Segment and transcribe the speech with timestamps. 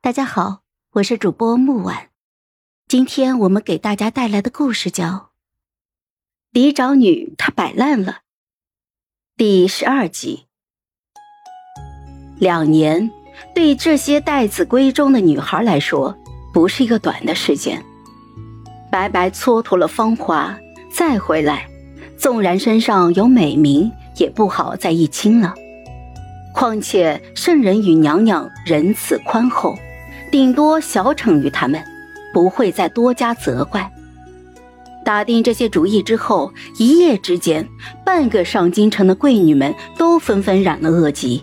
[0.00, 0.60] 大家好，
[0.92, 2.10] 我是主播木婉，
[2.86, 5.04] 今天我们给大家带来的故事叫
[6.52, 8.12] 《嫡长女她摆烂了》
[9.36, 10.46] 第十二集。
[12.38, 13.10] 两年
[13.52, 16.16] 对这些待字闺中的女孩来说，
[16.54, 17.84] 不是一个短的时间。
[18.92, 20.56] 白白蹉跎了芳华，
[20.92, 21.68] 再回来，
[22.16, 25.56] 纵然身上有美名，也不好再一亲了。
[26.54, 29.76] 况且圣人与娘娘仁慈宽厚。
[30.30, 31.82] 顶多小惩于他们，
[32.32, 33.90] 不会再多加责怪。
[35.04, 37.66] 打定这些主意之后，一夜之间，
[38.04, 41.42] 半个上京城的贵女们都纷纷染了恶疾，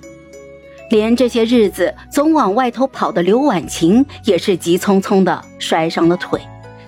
[0.92, 6.40] 连这些日子总往外头跑的刘婉晴也是急匆匆的摔伤了腿，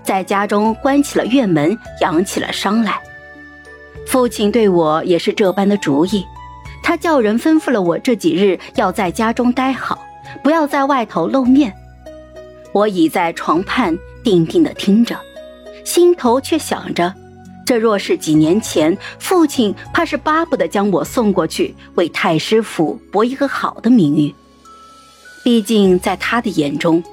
[0.03, 2.99] 在家中关起了院门，养起了伤来。
[4.05, 6.23] 父亲对我也是这般的主意，
[6.83, 9.99] 他叫人吩咐了我这几日要在家中待好，
[10.43, 11.73] 不要在外头露面。
[12.77, 15.20] 我倚在床畔，定定地听着，
[15.83, 17.11] 心头却想着：
[17.66, 24.31] 这若是几年前，父亲怕是巴不得将我送过去，为太师府博一个好的名誉。
[25.44, 27.03] 毕竟在他的眼中，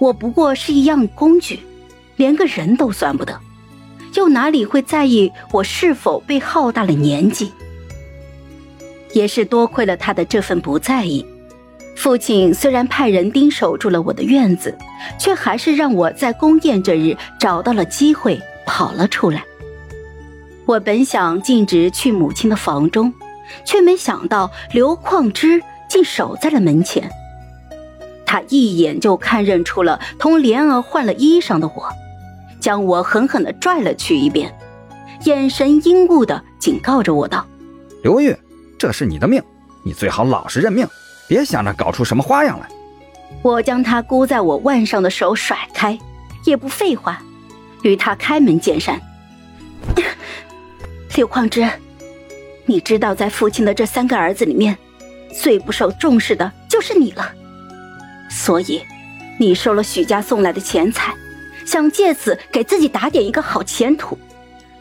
[0.00, 1.60] 我不过是一样工具，
[2.16, 3.38] 连个人都算不得，
[4.14, 7.52] 又哪里会在意我是否被浩大了年纪？
[9.12, 11.24] 也是多亏了他的这份不在意。
[12.02, 14.76] 父亲虽然派人盯守住了我的院子，
[15.20, 19.44] 却还是让我在宫宴这日找到了机会跑了出来。
[20.66, 23.14] 我本想径直去母亲的房中，
[23.64, 27.08] 却没想到刘况之竟守在了门前。
[28.26, 31.88] 他一眼就看认出了同莲儿换了衣裳的我，
[32.58, 34.52] 将我狠狠地拽了去一边，
[35.22, 37.46] 眼神阴雾的警告着我道
[38.02, 38.36] ：“刘玉，
[38.76, 39.40] 这是你的命，
[39.84, 40.84] 你最好老实认命。”
[41.32, 42.68] 别想着搞出什么花样来！
[43.40, 45.98] 我将他箍在我腕上的手甩开，
[46.44, 47.22] 也不废话，
[47.80, 49.00] 与他开门见山。
[51.16, 51.66] 刘况之，
[52.66, 54.76] 你知道，在父亲的这三个儿子里面，
[55.34, 57.32] 最不受重视的就是你了。
[58.28, 58.82] 所以，
[59.38, 61.14] 你收了许家送来的钱财，
[61.64, 64.18] 想借此给自己打点一个好前途，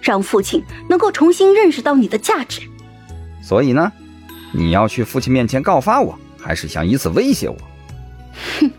[0.01, 2.59] 让父亲能够重新认识到你的价值。
[3.41, 3.89] 所以呢，
[4.51, 6.19] 你要去父亲面前告发我。
[6.41, 7.57] 还是想以此威胁我？
[8.59, 8.71] 哼！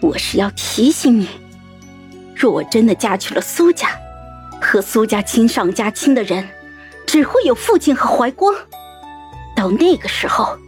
[0.00, 1.28] 我是要提醒你，
[2.36, 3.88] 若我真的嫁去了苏家，
[4.60, 6.46] 和苏家亲上加亲的人，
[7.06, 8.54] 只会有父亲和怀光。
[9.56, 10.58] 到那个时候，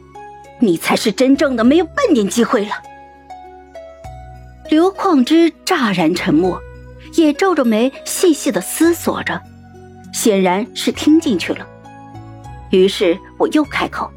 [0.59, 2.71] 你才是真正的没有半点机会了。
[4.71, 6.59] 刘况之乍然沉默，
[7.15, 9.41] 也皱着眉细细的思索着，
[10.15, 11.67] 显然是听进去了。
[12.71, 14.11] 于是我又开口。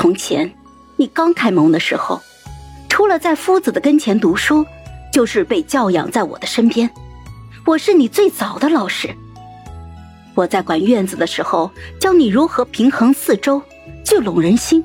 [0.00, 0.48] 从前，
[0.94, 2.20] 你刚开蒙的时候，
[2.88, 4.64] 除了在夫子的跟前读书，
[5.12, 6.88] 就是被教养在我的身边。
[7.66, 9.12] 我是你最早的老师。
[10.36, 11.68] 我在管院子的时候，
[12.00, 13.60] 教你如何平衡四周，
[14.04, 14.84] 聚拢人心。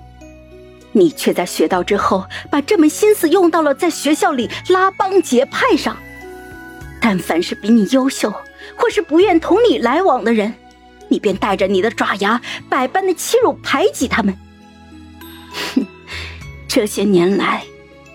[0.94, 5.96] 你却在学到之后，把这门心思用到了在学校里拉帮结派上。
[7.00, 8.34] 但凡是比你优秀，
[8.76, 10.52] 或是不愿同你来往的人，
[11.08, 14.36] 你便带着你的爪牙，百般的欺辱排挤他们。
[15.54, 15.86] 哼，
[16.68, 17.64] 这些年来，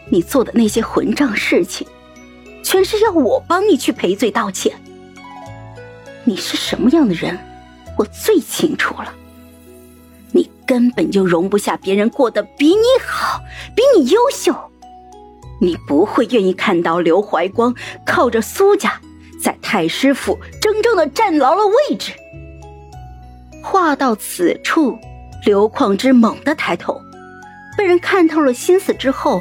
[0.09, 1.87] 你做的那些混账事情，
[2.63, 4.73] 全是要我帮你去赔罪道歉。
[6.25, 7.39] 你是什么样的人，
[7.97, 9.15] 我最清楚了。
[10.33, 13.41] 你根本就容不下别人过得比你好，
[13.75, 14.55] 比你优秀。
[15.61, 17.75] 你不会愿意看到刘怀光
[18.05, 19.01] 靠着苏家，
[19.43, 22.13] 在太师府真正的站牢了位置。
[23.63, 24.97] 话到此处，
[25.45, 27.01] 刘况之猛地抬头。
[27.79, 29.41] 被人看透了心思之后，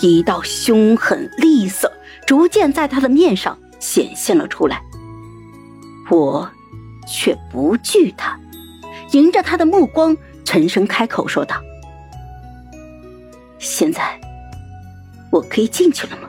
[0.00, 1.92] 一道凶狠厉色
[2.26, 4.82] 逐渐在他的面上显现了出来。
[6.10, 6.50] 我
[7.06, 8.36] 却不惧他，
[9.12, 11.62] 迎着他的目光，沉声开口说道
[13.60, 14.18] ：“现在
[15.30, 16.28] 我可以进去了吗？”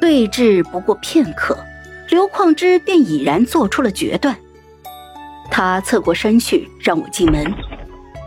[0.00, 1.56] 对峙不过片刻，
[2.08, 4.36] 刘况之便已然做出了决断。
[5.48, 7.44] 他侧过身去，让我进门。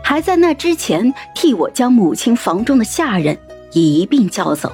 [0.06, 3.36] 还在那之前，替我将母亲房中的下人
[3.72, 4.70] 一并叫走。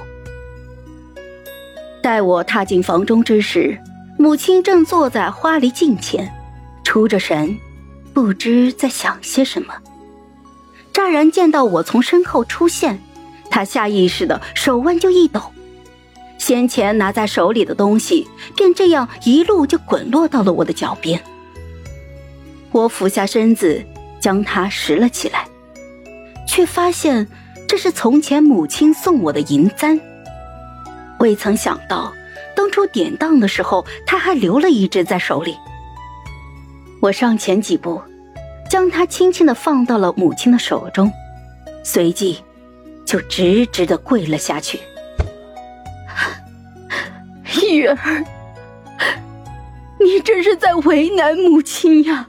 [2.03, 3.79] 待我踏进房中之时，
[4.19, 6.29] 母亲正坐在花梨镜前，
[6.83, 7.57] 出着神，
[8.13, 9.73] 不知在想些什么。
[10.91, 13.01] 乍然见到我从身后出现，
[13.49, 15.41] 她下意识的手腕就一抖，
[16.37, 21.23] 先前拿在手里的东西便这样一路就滚落到了我的脚边。
[22.73, 23.81] 我俯下身子。
[24.21, 25.45] 将它拾了起来，
[26.47, 27.27] 却发现
[27.67, 29.99] 这是从前母亲送我的银簪。
[31.19, 32.13] 未曾想到，
[32.55, 35.57] 当初典当的时候，他还留了一只在手里。
[37.01, 38.01] 我上前几步，
[38.69, 41.11] 将它轻轻的放到了母亲的手中，
[41.83, 42.43] 随即
[43.05, 44.79] 就直直的跪了下去。
[47.63, 48.23] 玉儿，
[49.99, 52.27] 你这是在为难母亲呀！